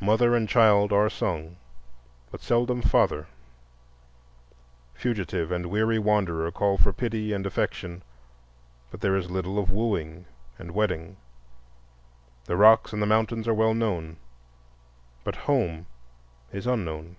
[0.00, 1.56] Mother and child are sung,
[2.30, 3.26] but seldom father;
[4.94, 8.04] fugitive and weary wanderer call for pity and affection,
[8.92, 10.26] but there is little of wooing
[10.56, 11.16] and wedding;
[12.44, 14.18] the rocks and the mountains are well known,
[15.24, 15.86] but home
[16.52, 17.16] is unknown.